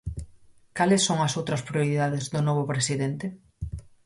[0.77, 3.25] Cales son as outras prioridades do novo presidente?